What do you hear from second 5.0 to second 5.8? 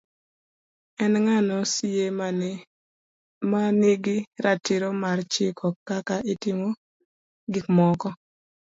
mar chiko